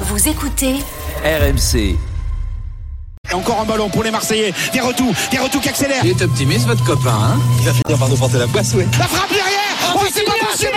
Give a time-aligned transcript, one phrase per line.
[0.00, 0.74] Vous écoutez
[1.24, 1.96] RMC.
[3.32, 4.52] Encore un ballon pour les Marseillais.
[4.72, 6.04] Des retours, des retours qui accélèrent.
[6.04, 7.14] Il est optimiste, votre copain.
[7.14, 8.84] Hein Il va finir par nous porter la poisse, oui.
[8.98, 9.56] La frappe derrière
[9.94, 10.68] Oh, c'est pas possible,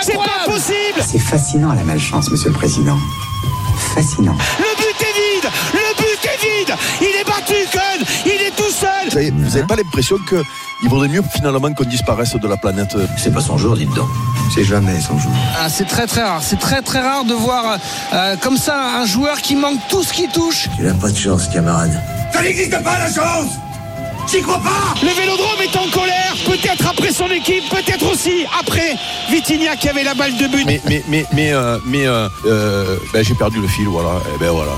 [0.00, 2.96] C'est pas possible C'est fascinant la malchance, monsieur le président.
[3.94, 4.36] Fascinant.
[4.58, 5.12] Le but est
[5.44, 9.30] vide Le but est vide Il est battu, Kun Il est tout seul Vous avez,
[9.30, 10.42] vous avez pas l'impression que
[10.82, 12.96] il vaudrait mieux finalement qu'on disparaisse de la planète?
[13.16, 14.08] C'est pas son jour, dites donc.
[14.54, 15.32] C'est jamais son jour.
[15.58, 16.42] Ah, c'est très très rare.
[16.42, 17.78] C'est très très rare de voir
[18.12, 20.68] euh, comme ça un joueur qui manque tout ce qui touche.
[20.76, 22.00] Tu n'as pas de chance, camarade.
[22.32, 23.52] Ça n'existe pas la chance
[24.28, 28.96] J'y crois pas Le Vélodrome est en colère, peut-être après son équipe, peut-être aussi après
[29.30, 30.64] Vitinha qui avait la balle de but.
[30.66, 34.20] Mais mais mais mais euh, mais euh, euh, ben, j'ai perdu le fil, voilà.
[34.34, 34.72] Et ben voilà.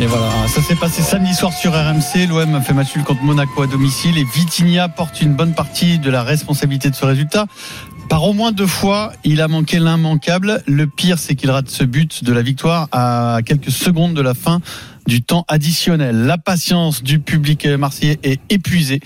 [0.00, 2.26] Et voilà, ça s'est passé samedi soir sur RMC.
[2.28, 6.10] L'OM a fait match contre Monaco à domicile et Vitinha porte une bonne partie de
[6.10, 7.46] la responsabilité de ce résultat.
[8.08, 10.62] Par au moins deux fois, il a manqué l'immanquable.
[10.66, 14.34] Le pire, c'est qu'il rate ce but de la victoire à quelques secondes de la
[14.34, 14.60] fin
[15.06, 16.26] du temps additionnel.
[16.26, 19.00] La patience du public marseillais est épuisée.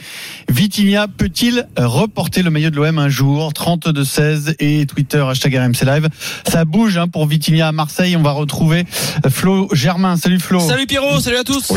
[0.49, 3.53] Vitinha peut-il reporter le maillot de l'OM un jour?
[3.53, 6.09] 32-16 et Twitter hashtag RMC Live.
[6.47, 8.17] Ça bouge hein, pour Vitinha à Marseille.
[8.17, 8.85] On va retrouver
[9.29, 10.17] Flo Germain.
[10.17, 10.61] Salut Flo.
[10.61, 11.73] Salut Pierrot, salut à tous.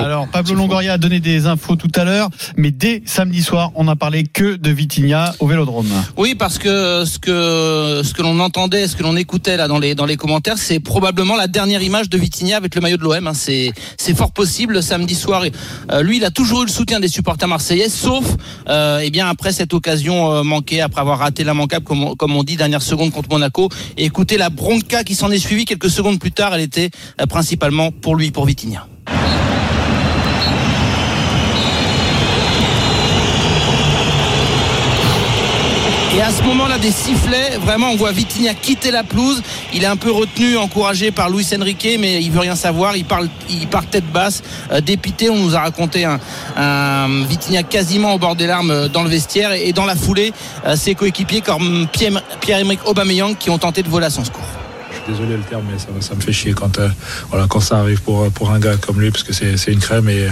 [0.00, 3.84] Alors Pablo Longoria a donné des infos tout à l'heure, mais dès samedi soir, on
[3.84, 5.90] n'a parlé que de Vitinha au Vélodrome.
[6.16, 9.78] Oui, parce que ce que ce que l'on entendait, ce que l'on écoutait là dans
[9.78, 13.02] les dans les commentaires, c'est probablement la dernière image de Vitinha avec le maillot de
[13.02, 13.26] l'OM.
[13.26, 13.34] Hein.
[13.34, 13.63] C'est
[13.96, 14.82] c'est fort possible.
[14.82, 15.44] Samedi soir,
[15.92, 18.24] euh, lui, il a toujours eu le soutien des supporters marseillais, sauf
[18.68, 22.34] euh, eh bien après cette occasion euh, manquée, après avoir raté l'immanquable, comme, on- comme
[22.36, 23.68] on dit, dernière seconde contre Monaco.
[23.96, 27.26] Et écoutez la bronca qui s'en est suivie quelques secondes plus tard, elle était euh,
[27.26, 28.86] principalement pour lui, pour Vitinha.
[36.16, 39.42] Et à ce moment-là, des sifflets, vraiment, on voit Vitinha quitter la pelouse.
[39.72, 42.96] Il est un peu retenu, encouragé par Luis Enrique, mais il veut rien savoir.
[42.96, 45.28] Il parle, il part tête basse, euh, dépité.
[45.28, 46.20] On nous a raconté un,
[46.56, 49.52] un quasiment au bord des larmes euh, dans le vestiaire.
[49.52, 50.32] Et dans la foulée,
[50.66, 54.44] euh, ses coéquipiers comme Pierre- Pierre-Emerick Aubameyang qui ont tenté de voler à son secours.
[55.06, 56.88] Désolé le terme, mais ça, me fait chier quand, euh,
[57.28, 60.08] voilà, quand ça arrive pour, pour un gars comme lui, parce que c'est une crème
[60.08, 60.28] et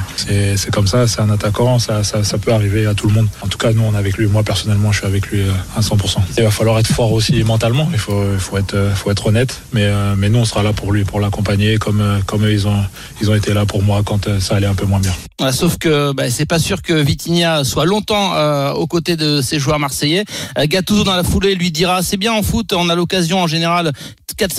[0.56, 3.28] c'est comme ça, c'est un attaquant, ça, ça, ça peut arriver à tout le monde.
[3.42, 4.26] En tout cas, nous, on est avec lui.
[4.26, 6.20] Moi, personnellement, je suis avec lui euh, à 100%.
[6.38, 9.26] Il va falloir être fort aussi mentalement, il faut, il faut, être, euh, faut être
[9.26, 12.66] honnête, mais, mais nous, on sera là pour lui, pour l'accompagner, comme, comme eux, ils
[12.66, 12.82] ont,
[13.20, 15.12] ils ont été là pour moi quand ça allait un peu moins bien.
[15.52, 19.78] Sauf que bah, c'est pas sûr que Vitinha soit longtemps aux côtés de ses joueurs
[19.78, 20.24] marseillais.
[20.56, 23.92] Gattuso dans la foulée lui dira c'est bien en foot, on a l'occasion en général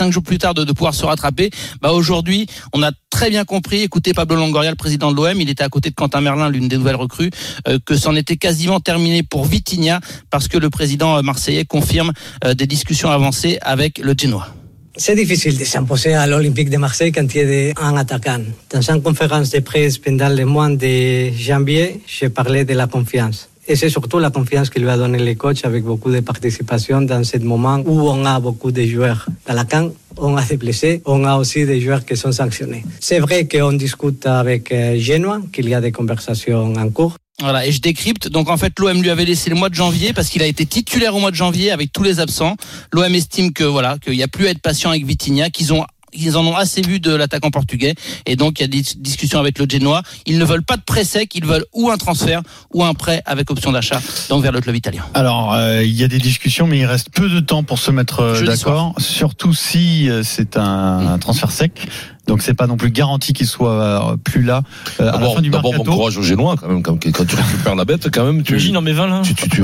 [0.03, 1.49] 4-5 jours plus tard de, pouvoir se rattraper.
[1.81, 3.81] Bah aujourd'hui, on a très bien compris.
[3.81, 6.67] Écoutez Pablo Longoria, le président de l'OM, il était à côté de Quentin Merlin, l'une
[6.67, 7.31] des nouvelles recrues,
[7.67, 9.99] euh, que c'en était quasiment terminé pour Vitinha
[10.29, 12.11] parce que le président euh, marseillais confirme
[12.43, 14.47] euh, des discussions avancées avec le Genoa.
[14.95, 18.41] C'est difficile de s'imposer à l'Olympique de Marseille quand il y a un attaquant.
[18.69, 23.49] Dans une conférence de presse pendant le mois de janvier, j'ai parlé de la confiance.
[23.67, 27.01] Et c'est surtout la confiance qu'il lui a donné le coach avec beaucoup de participation
[27.01, 29.25] dans ce moment où on a beaucoup de joueurs.
[29.47, 32.83] Dans la camp, on a des blessés, on a aussi des joueurs qui sont sanctionnés.
[32.99, 37.15] C'est vrai qu'on discute avec euh, Genoa, qu'il y a des conversations en cours.
[37.39, 38.27] Voilà, et je décrypte.
[38.27, 40.65] Donc en fait, l'OM lui avait laissé le mois de janvier parce qu'il a été
[40.65, 42.55] titulaire au mois de janvier avec tous les absents.
[42.91, 45.83] L'OM estime que voilà, qu'il n'y a plus à être patient avec Vitinha, qu'ils ont
[46.13, 49.39] ils en ont assez vu de l'attaquant portugais et donc il y a des discussions
[49.39, 50.01] avec le Genoa.
[50.25, 52.41] Ils ne veulent pas de prêt sec, ils veulent ou un transfert
[52.73, 55.03] ou un prêt avec option d'achat donc vers le club italien.
[55.13, 57.91] Alors, euh, il y a des discussions, mais il reste peu de temps pour se
[57.91, 58.93] mettre euh, d'accord.
[58.97, 61.87] Surtout si euh, c'est un, un transfert sec.
[62.27, 64.61] Donc, c'est pas non plus garanti qu'il soit euh, plus là
[64.99, 67.25] euh, à la D'abord, fin du d'abord, bon courage aux Génois, quand même, quand, quand
[67.25, 68.53] tu récupères la bête, quand même, tu.
[68.53, 69.21] Imagine en met 20 là.
[69.23, 69.63] Tu, tu, tu,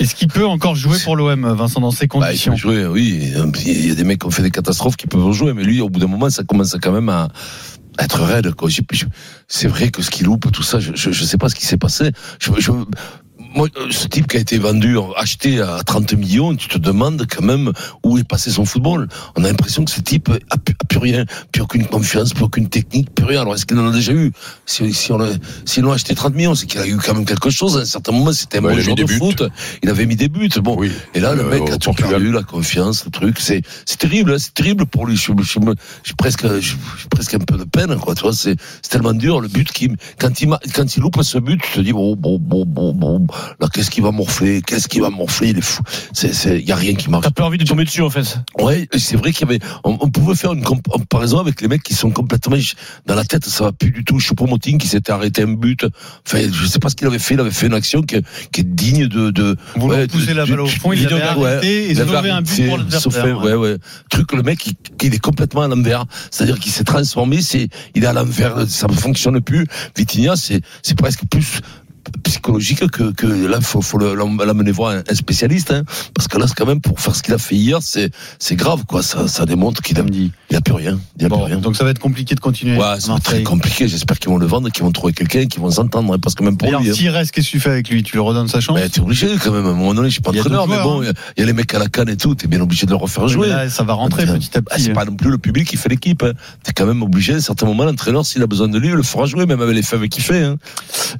[0.00, 2.86] Est-ce qu'il peut encore jouer pour l'OM, Vincent, dans ces bah, il conditions peut jouer,
[2.86, 3.32] oui.
[3.66, 5.80] Il y a des mecs qui ont fait des catastrophes qui peuvent jouer, mais lui,
[5.80, 7.28] au bout d'un moment, ça commence quand même à
[7.98, 8.52] être raide,
[9.48, 11.66] C'est vrai que ce qu'il loupe, tout ça, je, je, je sais pas ce qui
[11.66, 12.12] s'est passé.
[12.38, 12.70] Je, je,
[13.54, 17.24] moi, euh, ce type qui a été vendu, acheté à 30 millions, tu te demandes
[17.28, 17.72] quand même
[18.04, 19.08] où est passé son football.
[19.36, 22.44] On a l'impression que ce type a, plus- a plus rien, plus aucune confiance, plus
[22.44, 23.40] aucune technique, plus rien.
[23.42, 24.32] Alors est-ce qu'il en a déjà eu?
[24.66, 25.32] Si, si on l'a-
[25.64, 27.76] s'ils l'ont acheté 30 millions, c'est qu'il a eu quand même quelque chose.
[27.78, 29.18] À un certain moment, c'était un Ouais, bon a joueur de buts.
[29.18, 29.42] foot.
[29.82, 30.48] Il avait mis des buts.
[30.62, 30.76] Bon.
[30.78, 30.90] Oui.
[31.14, 33.38] Et là, le Euh, mec a tout perdu, la confiance, le truc.
[33.40, 35.16] C'est, c'est terrible, hein, c'est terrible pour lui.
[35.16, 35.58] Je, je,
[36.04, 36.76] j'ai presque, j'ai
[37.10, 38.14] presque un peu de peine, quoi.
[38.14, 39.40] Tu vois, c'est, c'est tellement dur.
[39.40, 42.38] Le but qui, quand il, quand il loupe ce but, tu te dis bon, bon,
[42.38, 43.26] bon, bon, bon.
[43.60, 45.82] Là, qu'est-ce qui va morfler, qu'est-ce qui va morfler, il est fou.
[46.12, 47.24] C'est, c'est, y a rien qui marche.
[47.24, 48.38] T'as pas envie de tomber dessus en fait.
[48.58, 51.82] Ouais, c'est vrai qu'il y avait, on, on pouvait faire une comparaison avec les mecs
[51.82, 52.56] qui sont complètement
[53.06, 54.18] dans la tête, ça va plus du tout.
[54.18, 55.86] Choupo-Moting qui s'était arrêté un but.
[56.26, 57.34] Enfin, je sais pas ce qu'il avait fait.
[57.34, 58.16] Il avait fait une action qui,
[58.52, 61.14] qui est digne de, de Vouloir ouais, pousser de- la balle au fond, il avait
[61.14, 63.76] ouais, arrêté et il sauvé un but pour l'adversaire, ouais, ouais.
[64.10, 66.04] Truc, le mec, il, il est complètement à l'envers.
[66.30, 67.42] C'est-à-dire qu'il s'est transformé.
[67.42, 68.68] C'est, il est à l'envers.
[68.68, 69.66] Ça ne fonctionne plus.
[69.96, 71.60] Vitinha, c'est, c'est presque plus
[72.22, 75.82] psychologique que, que là faut, faut l'amener voir un, un spécialiste hein,
[76.14, 78.56] parce que là c'est quand même pour faire ce qu'il a fait hier c'est c'est
[78.56, 80.02] grave quoi ça ça démontre qu'il a
[80.50, 82.40] il a plus rien il a Bon, plus rien donc ça va être compliqué de
[82.40, 82.76] continuer.
[82.76, 83.88] Ouais, ça va être très compliqué.
[83.88, 86.42] J'espère qu'ils vont le vendre, qu'ils vont trouver quelqu'un, qu'ils vont s'entendre, hein, parce que
[86.42, 86.88] même pour lui.
[86.90, 86.92] hein.
[86.94, 88.02] s'il reste, qu'est-ce que tu fais avec lui?
[88.02, 88.78] Tu lui redonnes sa chance?
[88.78, 89.66] Ben, t'es obligé quand même.
[89.66, 91.40] À un moment donné, je suis pas entraîneur, mais bon, joueurs, il y a- il
[91.40, 92.34] y, a les mecs à la canne et tout.
[92.34, 93.48] T'es bien obligé de le refaire Oui, jouer.
[93.48, 94.82] là, ça va rentrer Ah, petit à ah, petit.
[94.84, 96.22] c'est pas non plus le public qui fait l'équipe.
[96.22, 96.32] Hein.
[96.62, 98.94] T'es quand même obligé, à un certain moment, l'entraîneur, s'il a besoin de lui, il
[98.94, 100.42] le fera jouer, même avec les fèves qu'il fait.
[100.44, 100.56] Hein.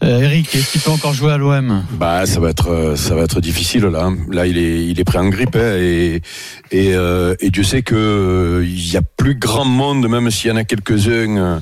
[0.02, 3.40] Euh, Eric, peut encore jouer à l'OM Bah, ça va être, euh, ça va être
[3.40, 4.10] difficile là.
[4.30, 6.22] Là, il est, il est pris en grippe hein, et
[6.70, 10.50] et, euh, et Dieu sait que euh, il y a plus grand monde, même s'il
[10.50, 11.58] y en a quelques-uns euh,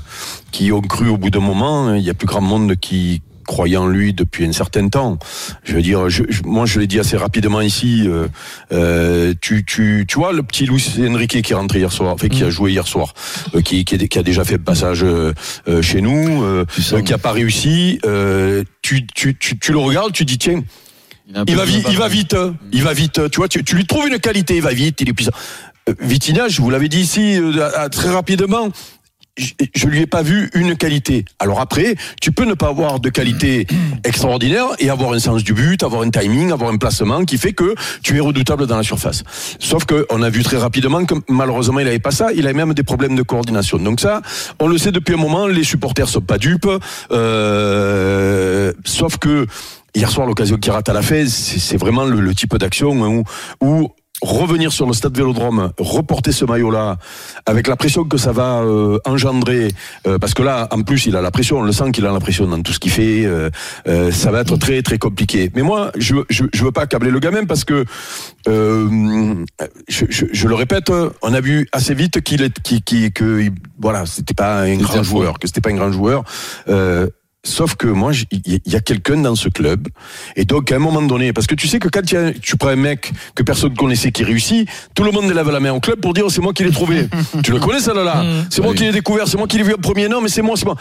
[0.51, 3.23] qui ont cru au bout d'un moment, hein, il y a plus grand monde qui
[3.47, 5.19] croyait en lui depuis un certain temps.
[5.65, 8.03] Je veux dire, je, je- moi je l'ai dit assez rapidement ici.
[8.07, 8.27] euh,
[8.73, 12.29] euh, tu, tu, tu vois le petit Luis Enrique qui est rentré hier soir, enfin
[12.29, 13.15] qui a joué hier soir,
[13.55, 15.33] euh, qui, qui, est- qui a déjà fait le passage euh,
[15.83, 16.43] chez nous,
[17.05, 17.99] qui a pas réussi.
[18.83, 20.63] tu, tu, tu, tu le regardes, tu dis tiens.
[21.49, 22.13] Il va vite, il va barbe.
[22.13, 23.31] vite, euh, il va vite.
[23.31, 25.33] Tu vois, tu, tu lui trouves une qualité, il va vite, il est puissant.
[26.01, 28.69] Vitinha, je vous l'avais dit ici euh, très rapidement.
[29.37, 31.25] Je, je lui ai pas vu une qualité.
[31.39, 33.67] Alors après, tu peux ne pas avoir de qualité
[34.05, 37.53] extraordinaire et avoir un sens du but, avoir un timing, avoir un placement qui fait
[37.53, 39.23] que tu es redoutable dans la surface.
[39.59, 42.33] Sauf que on a vu très rapidement que malheureusement il avait pas ça.
[42.33, 43.79] Il avait même des problèmes de coordination.
[43.79, 44.23] Donc ça,
[44.59, 45.47] on le sait depuis un moment.
[45.47, 46.69] Les supporters sont pas dupes.
[47.13, 49.47] Euh, sauf que
[49.95, 52.91] hier soir, l'occasion qu'il rate à la fête, c'est c'est vraiment le, le type d'action
[52.91, 53.25] où,
[53.61, 53.91] où
[54.23, 56.97] revenir sur le stade Vélodrome, reporter ce maillot-là,
[57.45, 59.69] avec la pression que ça va euh, engendrer,
[60.07, 62.13] euh, parce que là, en plus, il a la pression, on le sent qu'il a
[62.13, 63.51] la pression dans tout ce qu'il fait, euh,
[64.13, 65.51] ça va être très très compliqué.
[65.55, 67.85] Mais moi, je, je, je veux pas accabler le gamin parce que,
[68.49, 69.35] euh,
[69.89, 70.91] je, je, je le répète,
[71.23, 74.77] on a vu assez vite qu'il est, qu'il, qu'il- que, il- voilà, c'était pas un
[74.77, 76.25] grand joueur, que c'était pas un grand joueur.
[77.47, 79.87] Sauf que moi, il y, a quelqu'un dans ce club,
[80.35, 82.77] et donc à un moment donné, parce que tu sais que quand tu, prends un
[82.77, 86.13] mec que personne connaissait qui réussit, tout le monde lève la main au club pour
[86.13, 87.09] dire c'est moi qui l'ai trouvé.
[87.45, 89.75] tu le connais ça là C'est moi qui l'ai découvert, c'est moi qui l'ai vu
[89.75, 90.09] en premier.
[90.09, 90.75] Non, mais c'est moi, c'est moi.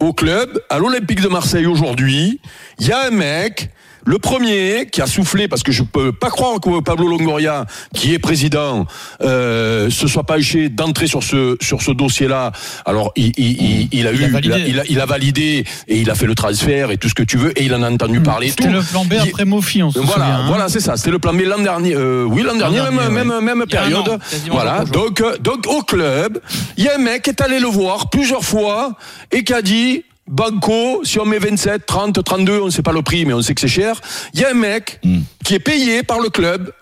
[0.00, 2.40] Au club, à l'Olympique de Marseille aujourd'hui,
[2.78, 3.70] il y a un mec.
[4.04, 8.12] Le premier qui a soufflé, parce que je peux pas croire que Pablo Longoria, qui
[8.14, 8.86] est président,
[9.22, 12.50] euh, se soit pas éché d'entrer sur ce sur ce dossier-là.
[12.84, 14.64] Alors il, il, il, il a eu, a validé.
[14.66, 17.22] il a, il a validé et il a fait le transfert et tout ce que
[17.22, 18.48] tu veux et il en a entendu parler.
[18.48, 20.34] et C'était le plan B Il- après Mofi, on se voilà, souvient.
[20.40, 20.44] hein.
[20.48, 20.96] voilà, c'est ça.
[20.96, 21.94] C'était le plan B l'an dernier.
[21.94, 23.24] euh, oui, l'an dernier, dernier, même, ouais.
[23.24, 24.08] même, même Il période.
[24.08, 24.18] an,
[24.50, 24.84] voilà.
[24.84, 26.40] Donc, euh, donc, au club,
[26.76, 28.96] il y a un mec qui est allé le voir plusieurs fois
[29.30, 30.02] et qui a dit.
[30.26, 33.42] Banco, si on met 27, 30, 32, on ne sait pas le prix, mais on
[33.42, 34.00] sait que c'est cher.
[34.34, 35.00] Il y a un mec
[35.44, 36.72] qui est payé par le club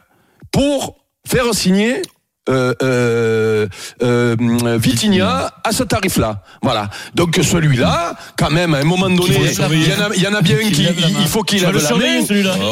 [0.52, 0.96] pour
[1.26, 2.02] faire signer
[4.78, 6.42] Vitinha à ce tarif-là.
[6.62, 6.88] Voilà.
[7.14, 10.34] Donc celui-là, quand même, à un moment donné, il y, en a- il y en
[10.34, 10.86] a bien un qui,
[11.20, 12.20] il faut qu'il lève la main.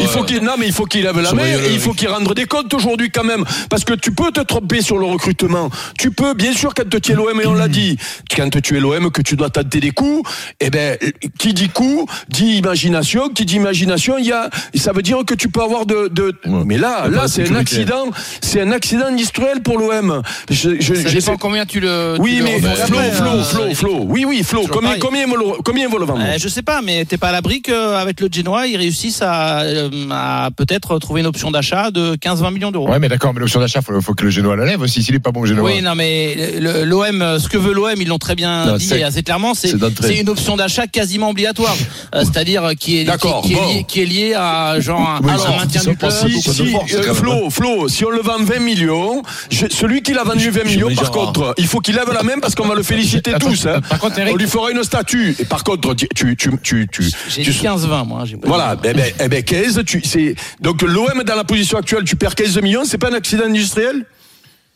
[0.01, 2.09] Il faut qu'il, non, mais il faut qu'il lève la main et il faut qu'il
[2.09, 3.45] rende des comptes aujourd'hui quand même.
[3.71, 5.71] Parce que tu peux te tromper sur le recrutement.
[5.99, 7.97] Tu peux, bien sûr, quand tu es l'OM, et on l'a dit,
[8.37, 10.29] quand tu es l'OM, que tu dois tenter des coups,
[10.61, 10.97] eh ben,
[11.39, 15.35] qui dit coup, dit imagination, qui dit imagination, il y a, ça veut dire que
[15.35, 18.07] tu peux avoir de, de, mais là, là, c'est un accident,
[18.41, 20.23] c'est un accident industriel pour l'OM.
[20.51, 22.15] Je, je, Ça je sais- combien tu le.
[22.17, 25.37] tu oui, le mais Flo, Flo, euh, Flo, Flo, oui, oui, Flo, combien, combien, vaut
[25.37, 26.23] le- combien vaut le vendre?
[26.25, 29.61] Euh, je sais pas, mais t'es pas à l'abri qu'avec le Genoa, ils réussissent à,
[29.61, 32.89] euh, à peut-être trouver une option d'achat de 15-20 millions d'euros.
[32.91, 35.03] Ouais, mais d'accord, mais l'option d'achat, faut, faut que le Genoa la lève aussi.
[35.03, 35.65] S'il est pas bon, le Genoa.
[35.65, 38.77] Oui, non, mais le- l'OM, euh, ce que veut l'OM, ils l'ont très bien Non,
[38.77, 39.73] dit assez clairement, c'est
[40.21, 41.77] une option d'achat quasiment obligatoire.
[42.15, 43.69] Euh, C'est-à-dire qui est, qui, est bon.
[43.69, 46.11] lié, qui est lié à genre un, maintien du club.
[46.13, 49.23] euh, Flo, Flo, si on le vend 20 millions,
[49.59, 52.23] je- celui qui la vendu 20 Je- millions, par contre, il faut qu'il lève la
[52.23, 53.67] main parce qu'on va le féliciter tous.
[53.67, 53.81] hein.
[53.89, 55.35] par contre, Eric- on lui fera une statue.
[55.39, 58.25] Et par contre, tu, tu, tu, tu, tu- J'ai tu- dit 15-20, moi.
[58.41, 62.05] pas voilà, eh ben, eh ben 15, tu, c'est, donc l'OM dans la position actuelle,
[62.05, 64.05] tu perds 15 millions, c'est pas un accident industriel?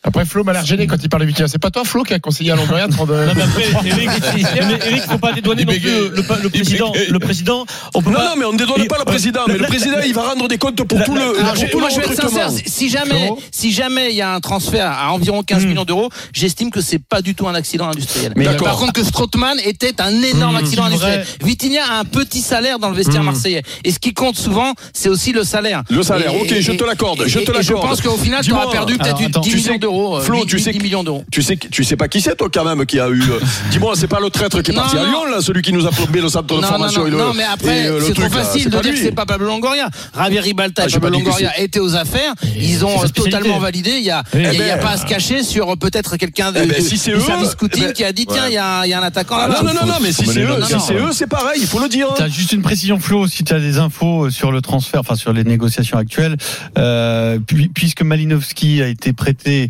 [0.05, 1.47] Après, Flo m'a l'air gêné quand il parle de Vitinha.
[1.47, 3.15] C'est pas toi, Flo, qui a conseillé à Longoria de prendre.
[3.15, 6.09] Non, mais après, Eric, mais Eric, faut pas dédouaner non plus le,
[6.43, 6.91] le président.
[7.09, 9.41] Le président, on peut Non, pas- non, mais on ne dédouane pas le président.
[9.47, 11.79] Mais le président, il va rendre des comptes pour tout le, Alors, pour je- tout
[11.79, 12.49] moi, le je vais être sincère.
[12.65, 16.69] Si jamais, si jamais il y a un transfert à environ 15 millions d'euros, j'estime
[16.69, 18.33] que c'est pas du tout un accident industriel.
[18.35, 21.25] Mais Par contre, que Strootman était un énorme accident c'est industriel.
[21.43, 23.63] Vitinha a un petit salaire dans le vestiaire marseillais.
[23.85, 25.81] Et ce qui compte souvent, c'est aussi le salaire.
[25.89, 27.87] Le salaire, Et- ok, je te l'accorde, je te et Je l'accorde.
[27.87, 29.92] pense qu'au final, tu auras perdu peut-être attends, 10 tu millions d'euros.
[30.17, 31.23] Euh, Flo, 10 tu sais 10 que- millions d'euros.
[31.31, 33.21] Tu sais, tu sais pas qui c'est, toi, quand même, qui a eu.
[33.21, 33.39] euh,
[33.71, 35.03] Dis-moi, c'est pas le traître qui est Non, parti à.
[35.05, 37.17] Lyon, là, celui qui nous a plombé le centre de Non, formation non, et le.
[37.17, 39.89] non, mais après, et, euh, c'est trop facile de dire que c'est pas Pablo Longoria.
[40.17, 42.33] Javier Ribalta Ah, et Pablo Longoria étaient aux affaires.
[42.55, 43.21] Ils ont spécialité.
[43.31, 43.91] totalement validé.
[43.97, 44.41] Il y a, Oui.
[44.41, 46.77] il y a- Eh ben, pas à se cacher sur peut-être quelqu'un de, Eh ben,
[46.77, 48.57] de- si c'est du eux, service eh scouting ben, qui a dit tiens, il y
[48.57, 49.61] a, un attaquant Ah, là-bas.
[49.63, 51.07] non, non, non, non, mais si c'est eux, c'est non.
[51.07, 52.07] eux, c'est pareil, il faut le dire.
[52.09, 52.15] hein.
[52.17, 55.33] T'as juste une précision, Flo, si tu as des infos sur le transfert, enfin sur
[55.33, 56.37] les négociations actuelles,
[56.77, 59.69] euh, puis- puisque Malinowski a été prêté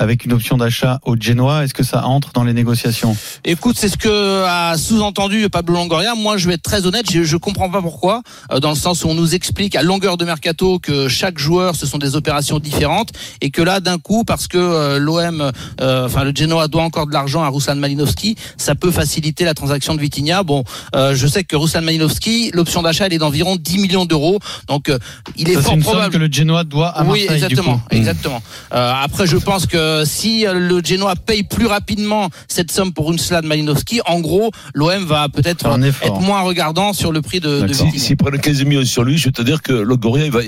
[0.00, 3.14] avec une option d'achat au Genoa, est-ce que ça entre dans les négociations?
[3.44, 6.14] Écoute, c'est ce que a sous-entendu Pablo Longoria.
[6.14, 9.04] Moi, je vais être très honnête, je, je comprends pas pourquoi, euh, dans le sens
[9.04, 12.58] où on nous explique à longueur de mercato que chaque joueur, ce sont des opérations
[12.58, 13.10] différentes,
[13.42, 15.52] et que là, d'un coup, parce que euh, l'OM,
[15.82, 19.52] euh, enfin le Genoa doit encore de l'argent à Ruslan Malinowski, ça peut faciliter la
[19.52, 20.42] transaction de Vitinha.
[20.42, 20.64] Bon,
[20.96, 24.88] euh, je sais que Ruslan Malinowski, l'option d'achat, elle est d'environ 10 millions d'euros, donc
[24.88, 24.98] euh,
[25.36, 26.12] il est Ça, fort une probable.
[26.14, 27.84] que le Genoa doit à Oui, Marseille, du exactement, coup.
[27.92, 27.96] Hmm.
[27.96, 28.42] exactement.
[28.70, 33.18] Après, je pense que si euh, le Genoa paye plus rapidement cette somme pour une
[33.18, 35.66] Slade Malinowski, en gros, l'OM va peut-être
[36.02, 37.72] être moins regardant sur le prix de, de.
[37.72, 37.98] Si-.
[37.98, 40.40] S'ils prennent 15 millions sur lui, je vais te dire que Longoria, il va,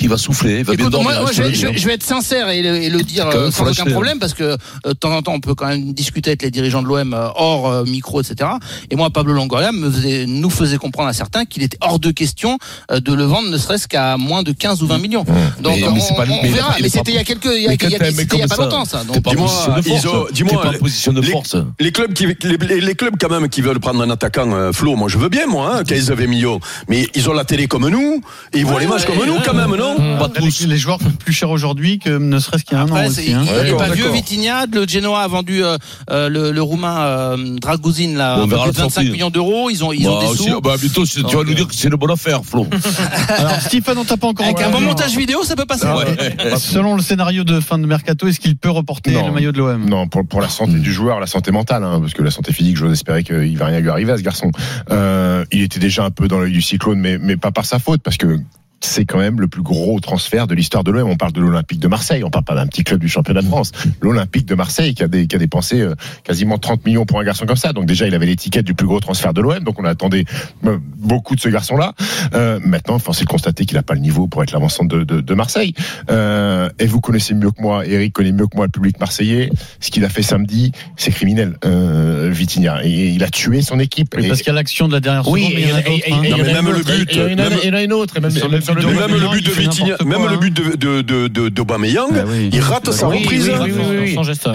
[0.00, 1.10] il va souffler, il va bien Écoute, dormir.
[1.12, 1.72] moi, moi, je je, te le vais, dis, je- hein.
[1.76, 4.34] je vais être sincère et le, et le dire euh, sans aucun l'acheter, problème parce
[4.34, 6.88] que euh, de temps en temps on peut quand même discuter avec les dirigeants de
[6.88, 8.50] l'OM euh, hors euh, micro, etc.
[8.90, 12.10] Et moi, Pablo Longoria me faisait, nous faisait comprendre à certains qu'il était hors de
[12.10, 12.58] question
[12.90, 15.24] euh, de le vendre ne serait-ce qu'à moins de 15 ou 20 millions.
[15.60, 16.74] Donc Mais- on, mais pas on mais verra.
[16.80, 18.56] Mais c'était il y a quelques, il y a, il y a- y a pas
[18.56, 19.02] ça, longtemps ça.
[19.22, 20.06] Pas Dis-moi, position de ils force.
[20.06, 21.56] ont- dis-moi, T'es pas en position de les- force.
[21.80, 24.72] Les clubs qui, les, les- les clubs quand même qui veulent prendre un attaquant, euh,
[24.72, 26.60] Flo, moi je veux bien, moi, hein, 15-20 millions.
[26.88, 28.20] Mais ils ont la télé comme nous,
[28.52, 30.66] et ils voient les matchs comme nous quand même, non Pas Après, tous.
[30.66, 33.32] les, joueurs coûtent plus cher aujourd'hui que ne serait-ce qu'il y a un an aussi.
[33.32, 33.42] hein.
[33.64, 34.08] il n'est pas vieux.
[34.10, 34.66] Vitinha.
[34.72, 35.76] Le Genoa a vendu euh,
[36.10, 39.10] euh, le, le roumain euh, Draguzin là, Bon, plus de la 25 sortie.
[39.10, 39.68] millions d'euros.
[39.70, 40.60] Ils ont, ils ont Bah, des aussi, sous.
[40.60, 42.66] bah, bientôt, tu vas nous euh, dire que c'est une bonne affaire, Flo.
[43.28, 45.86] Alors, Stéphane, on t'a pas encore Avec un bon montage vidéo, ça peut passer.
[45.86, 46.56] Ouais.
[46.58, 49.26] Selon le scénario de fin de mercato, est-ce qu'il peut reporter Non.
[49.26, 51.98] le maillot de l'OM Non, pour, pour la santé du joueur, la santé mentale, hein,
[52.00, 54.50] parce que la santé physique, j'ose espérer qu'il va rien lui arriver à ce garçon.
[54.90, 57.78] Euh, il était déjà un peu dans l'œil du cyclone, mais, mais pas par sa
[57.78, 58.38] faute, parce que
[58.80, 61.08] c'est quand même le plus gros transfert de l'histoire de l'OM.
[61.08, 63.46] On parle de l'Olympique de Marseille, on parle pas d'un petit club du championnat de
[63.46, 63.72] France.
[64.00, 67.24] L'Olympique de Marseille qui a, des, qui a dépensé euh, quasiment 30 millions pour un
[67.24, 67.72] garçon comme ça.
[67.72, 70.24] Donc déjà, il avait l'étiquette du plus gros transfert de l'OM, donc on attendait
[70.66, 71.94] euh, beaucoup de ce garçon-là.
[72.34, 75.04] Euh, maintenant, force est de constater qu'il n'a pas le niveau pour être l'avancante de,
[75.04, 75.72] de, de Marseille.
[76.10, 79.50] Euh, et vous connaissez mieux que moi, Eric connaît mieux que moi le public marseillais.
[79.80, 82.84] Ce qu'il a fait samedi, c'est criminel, euh, Vitinha.
[82.84, 84.14] Et il a tué son équipe.
[84.16, 85.72] Oui, Et- Parce qu'il y a l'action de la dernière oui, seconde, mais il y
[85.72, 86.04] en a d'autres.
[86.12, 86.52] hein.
[86.62, 87.18] même le but, Il
[87.66, 88.16] y en a une autre.
[88.16, 89.50] et même- Sur et même le sur but le de but- Même le but de
[89.50, 92.10] il Vitinha, même le but de, d'Aubameyang,
[92.52, 93.50] il rate sa reprise.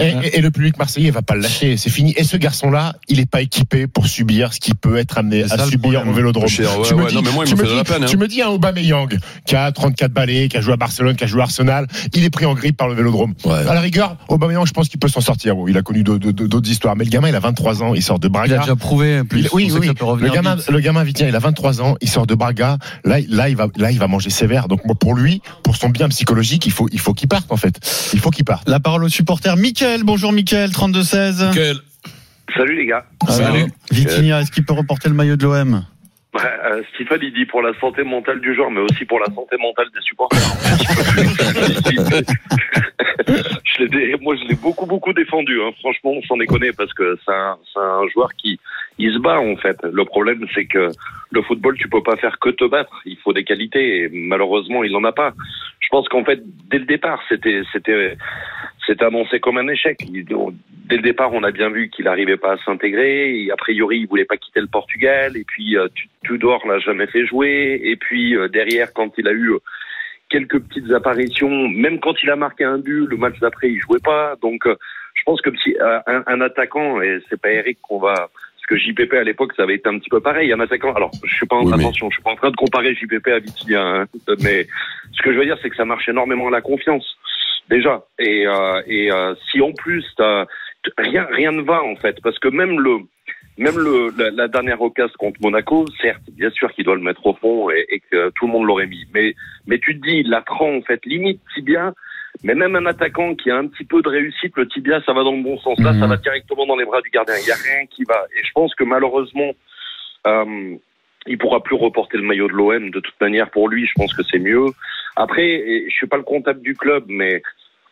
[0.00, 2.14] Et, le public marseillais va pas le lâcher, c'est fini.
[2.16, 5.58] Et ce garçon-là, il est pas équipé pour subir ce qu'il peut être amené à
[5.66, 6.46] subir au Vélodrome.
[6.48, 11.16] Tu me dis, il un Aubameyang qui a 34 balais, qui a joué à Barcelone,
[11.16, 13.34] qui a joué à Arsenal, il est pris en grippe par le Vélodrome.
[13.48, 15.54] À la rigueur, Aubameyang, je pense qu'il peut s'en sortir.
[15.68, 18.26] Il a connu d'autres histoires, mais le gamin, il a 23 ans, il sort de
[18.28, 18.58] Il a Braga.
[18.58, 19.22] déjà prouvé.
[19.24, 22.26] Plus, Il- oui, Le revenir gamin, le gamin Vitien, il a 23 ans, il sort
[22.26, 22.78] de Braga.
[23.04, 24.68] Là, là, il va, là, il va manger sévère.
[24.68, 27.56] Donc, moi, pour lui, pour son bien psychologique, il faut, il faut qu'il parte, en
[27.56, 27.80] fait.
[28.12, 28.68] Il faut qu'il parte.
[28.68, 29.56] La parole au supporter.
[29.56, 31.50] Mickaël, bonjour Mickaël, 32-16.
[31.54, 31.76] Quel-
[32.56, 33.06] Salut les gars.
[33.28, 33.56] Alors,
[33.90, 35.84] Vitinha, est-ce qu'il peut reporter le maillot de l'OM
[36.34, 39.26] Ouais, euh, Stéphane, il dit pour la santé mentale du joueur, mais aussi pour la
[39.26, 40.40] santé mentale des supporters.
[43.64, 45.60] je moi, je l'ai beaucoup, beaucoup défendu.
[45.60, 45.72] Hein.
[45.80, 48.58] Franchement, sans déconner, parce que c'est un, joueur qui
[48.98, 49.78] il se bat en fait.
[49.90, 50.90] Le problème, c'est que
[51.30, 53.00] le football, tu peux pas faire que te battre.
[53.06, 55.32] Il faut des qualités, et malheureusement, il en a pas.
[55.80, 58.16] Je pense qu'en fait, dès le départ, c'était, c'était,
[59.00, 59.98] annoncé comme un échec.
[60.10, 63.48] Dès le départ, on a bien vu qu'il n'arrivait pas à s'intégrer.
[63.52, 65.36] A priori, il voulait pas quitter le Portugal.
[65.36, 67.80] Et puis, euh, Tu- Tudor l'a jamais fait jouer.
[67.82, 69.52] Et puis, euh, derrière, quand il a eu
[70.32, 74.00] quelques petites apparitions, même quand il a marqué un but, le match d'après, il jouait
[74.02, 74.34] pas.
[74.40, 74.74] Donc, euh,
[75.14, 78.66] je pense que si euh, un, un attaquant, et c'est pas Eric qu'on va, parce
[78.68, 80.50] que JPP à l'époque, ça avait été un petit peu pareil.
[80.52, 80.94] Un attaquant.
[80.94, 82.94] Alors, je suis pas en Oui, mais- attention, je suis pas en train de comparer
[82.94, 84.06] JPP à Vitinha, hein.
[84.42, 84.66] mais
[85.12, 87.06] ce que je veux dire, c'est que ça marche énormément à la confiance
[87.68, 88.02] déjà.
[88.18, 90.04] Et, euh, et euh, si en plus
[90.98, 92.98] rien rien ne va en fait, parce que même le
[93.58, 97.24] même le la, la dernière occasion contre Monaco, certes, bien sûr qu'il doit le mettre
[97.26, 99.34] au fond et, et que tout le monde l'aurait mis, mais
[99.66, 101.94] mais tu te dis il la prend en fait limite si bien
[102.44, 105.22] Mais même un attaquant qui a un petit peu de réussite, le tibia, ça va
[105.22, 105.78] dans le bon sens.
[105.80, 106.00] Là, Mhm.
[106.00, 107.34] ça va directement dans les bras du gardien.
[107.42, 108.24] Il y a rien qui va.
[108.34, 109.52] Et je pense que malheureusement,
[110.26, 110.76] euh,
[111.26, 112.90] il pourra plus reporter le maillot de l'OM.
[112.90, 114.66] De toute manière, pour lui, je pense que c'est mieux.
[115.14, 117.42] Après, je suis pas le comptable du club, mais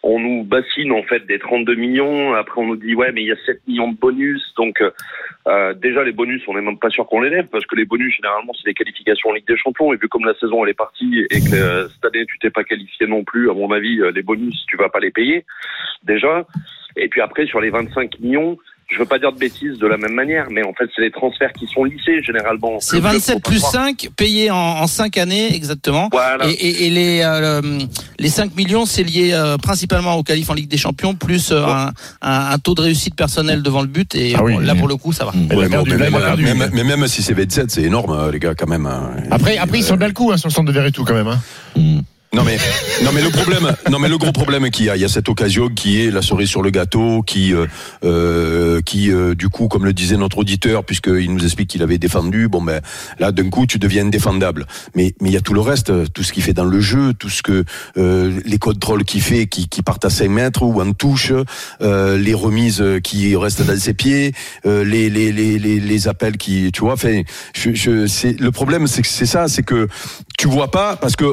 [0.02, 2.34] on nous bassine en fait des 32 millions.
[2.34, 4.42] Après, on nous dit ouais, mais il y a 7 millions de bonus.
[4.56, 4.90] Donc euh,
[5.46, 7.84] euh, déjà les bonus, on n'est même pas sûr qu'on les lève parce que les
[7.84, 9.92] bonus généralement c'est des qualifications en Ligue des Champions.
[9.92, 12.50] Et vu comme la saison elle est partie et que euh, cette année tu t'es
[12.50, 15.44] pas qualifié non plus, à mon avis, euh, les bonus tu vas pas les payer
[16.04, 16.46] déjà.
[16.96, 18.58] Et puis après sur les 25 millions.
[18.92, 21.12] Je veux pas dire de bêtises de la même manière, mais en fait, c'est les
[21.12, 22.80] transferts qui sont lissés généralement.
[22.80, 23.72] C'est Le club, 27 faut pas plus croire.
[23.72, 26.08] 5 payés en, en 5 années exactement.
[26.10, 26.46] Voilà.
[26.48, 27.62] Et, et- et les, euh,
[28.18, 31.64] les 5 millions, c'est lié euh, principalement au qualif en Ligue des Champions, plus euh,
[31.64, 34.14] un, un- un taux de réussite personnelle devant le but.
[34.16, 34.78] Et Ah oui, bon, là, oui.
[34.80, 35.30] pour le coup, ça va.
[35.56, 36.42] Ouais, perdu, bon, mais, même, perdu.
[36.42, 38.86] même- mais même si c'est 27, c'est énorme, euh, les gars, quand même.
[38.86, 39.10] hein.
[39.30, 41.28] Après, après ils sont bien le coup hein, sur le centre de Verretou quand même.
[41.28, 41.38] Hein.
[42.32, 42.58] Non mais
[43.02, 45.08] non mais le problème non mais le gros problème qu'il y a il y a
[45.08, 47.66] cette occasion qui est la cerise sur le gâteau qui euh,
[48.04, 51.98] euh, qui euh, du coup comme le disait notre auditeur puisqu'il nous explique qu'il avait
[51.98, 52.82] défendu bon ben
[53.18, 54.68] là d'un coup tu deviens indéfendable.
[54.94, 57.14] Mais mais il y a tout le reste tout ce qu'il fait dans le jeu
[57.14, 57.64] tout ce que
[57.96, 61.32] euh, les contrôles qu'il fait qui qui partent à 5 mètres ou en touche
[61.80, 64.34] les remises qui restent dans ses pieds
[64.64, 67.24] les, les les les appels qui tu vois c'est
[68.40, 69.88] le problème c'est c'est ça c'est que
[70.38, 71.24] tu vois pas parce que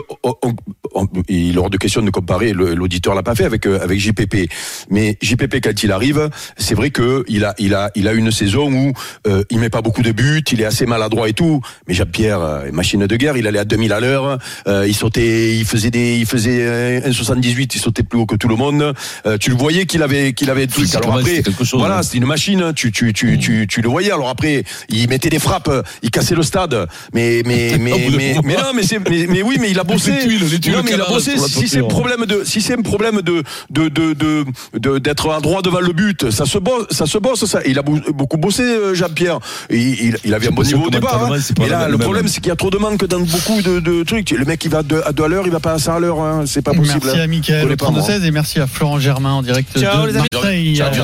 [0.96, 4.00] on- il est hors de question de comparer l'auditeur l'a pas fait avec euh, avec
[4.00, 4.50] JPP
[4.90, 8.32] mais JPP quand il arrive c'est vrai que il a il a il a une
[8.32, 8.94] saison où
[9.28, 11.62] euh, il met pas beaucoup de buts il est assez maladroit et tout.
[11.88, 15.56] Mais Jean-Pierre euh, machine de guerre il allait à 2000 à l'heure euh, il sautait
[15.56, 18.94] il faisait des il faisait euh, 1,78 il sautait plus haut que tout le monde.
[19.26, 22.04] Euh, tu le voyais qu'il avait qu'il avait tout alors après chose, voilà hein.
[22.04, 24.12] c'était une machine tu tu tu tu tu le voyais.
[24.12, 25.72] Alors après il mettait des frappes
[26.04, 26.88] il cassait le stade.
[27.14, 30.12] Mais mais mais mais, mais non mais c'est mais, mais oui mais il a bossé.
[30.12, 31.84] Les tuiles, les tuiles non mais il a canards bossé sur la si c'est un
[31.88, 34.46] problème de si c'est un problème de de de de
[34.78, 37.78] de- d'être à droit devant le but ça se bosse ça se bosse ça il
[37.80, 41.20] a beaucoup bossé euh, Jean-Pierre il, il, il avait un bon niveau au départ hein.
[41.22, 43.20] mentalement, c'est pas mais là le problème c'est qu'il y a trop de manque dans
[43.20, 45.52] beaucoup de, de trucs le mec il va à deux- à deux à l'heure il
[45.52, 46.44] va pas à ça à l'heure hein.
[46.46, 48.02] c'est pas possible Merci à Je Mickaël connais au pas, moi.
[48.02, 50.28] 32-16 et merci à Florent Germain en direct Ciao, de les amis.
[50.34, 50.76] Marseille.